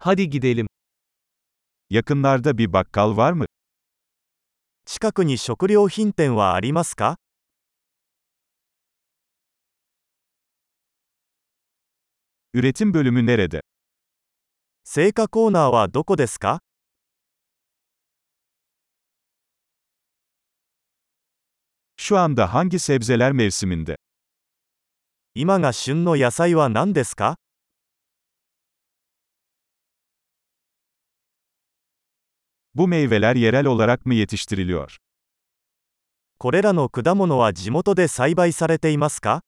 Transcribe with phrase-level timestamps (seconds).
[0.00, 0.66] Hadi gidelim.
[1.90, 3.46] Yakınlarda bir bakkal var mı?
[4.86, 7.16] 近くに食料品店はありますか
[12.54, 13.60] Üretim bölümü nerede?
[14.84, 16.60] 成果コーナーはどこですか
[21.96, 23.96] Şu anda hangi sebzeler mevsiminde?
[25.34, 27.36] 今が旬の野菜は何ですか
[32.77, 34.97] Bu meyveler yerel olarak mı yetiştiriliyor?
[36.39, 39.43] これらの果物は地元で栽培されていますか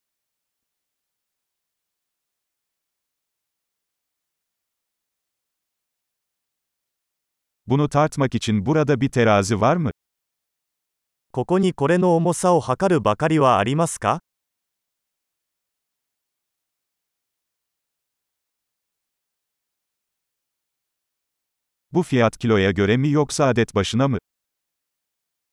[7.67, 9.91] Bunu tartmak için burada bir terazi var mı?
[11.31, 14.21] ここにこれの重さを測るばかりはありますか
[21.91, 24.17] Bu fiyat kiloya göre mi yoksa adet başına mı?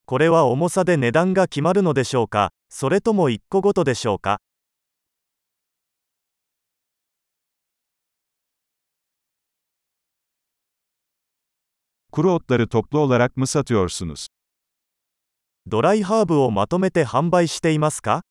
[0.06, 4.40] これは重さで値段が決まるのでしょうかそれとも1個ごとでしょうか
[12.12, 14.26] Kuru otları toplu olarak mı satıyorsunuz?
[15.66, 18.22] ドライハーブをまとめて販売していますか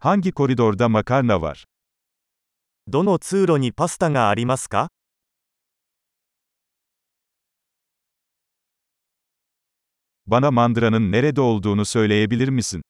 [0.00, 1.64] Hangi koridorda makarna var?
[2.89, 4.87] どの通路にパスタがありますか
[10.25, 12.81] Bana mandıranın nerede olduğunu söyleyebilir misin?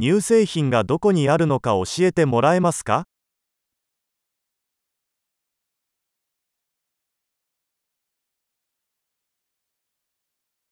[0.00, 3.04] 乳製品がどこにあるのか教えてもらえますか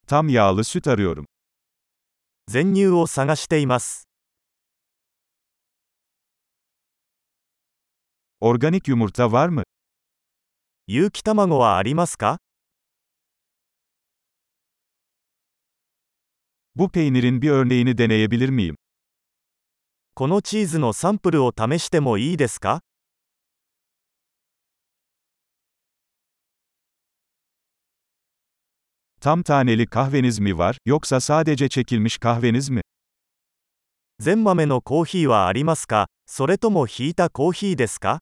[0.06, 1.26] Tam yağlı süt arıyorum.
[2.48, 4.11] 全乳を探しています。
[8.41, 9.63] Organik yumurta var mı?
[10.87, 12.37] 有機卵はありますか
[16.75, 18.75] Bu peynirin bir örneğini deneyebilir miyim?
[20.15, 22.81] このチーズのサンプルを試してもいいですか
[29.19, 32.81] Tam taneli kahveniz mi var, yoksa sadece çekilmiş kahveniz mi?
[34.19, 38.19] 全豆のコーヒーはありますかそれともひいたコーヒーですか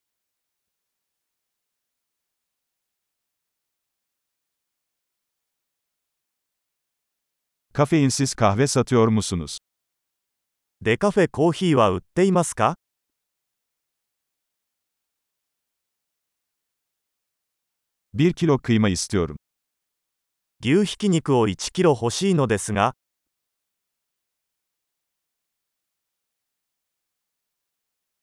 [7.81, 9.59] Kafeinsiz kahve satıyor musunuz?
[10.83, 12.75] デカフェコーヒーは売っていますか
[18.13, 19.37] 1 kilo kıyma istiyorum.
[20.63, 22.93] 牛ひき肉を1キロ欲しいのですが、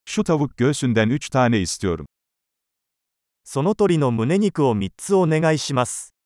[0.05, 2.05] Şu tavuk göğsünden 3 tane istiyorum.
[3.43, 6.16] その鳥の胸肉を3つお願いします。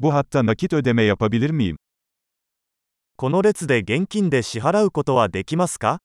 [0.00, 1.76] Bu hatta nakit ödeme yapabilir miyim?
[3.16, 5.98] この列で現金で支払うことはできますか